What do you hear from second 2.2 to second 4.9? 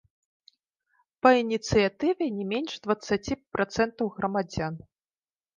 не менш дваццаці працэнтаў грамадзян.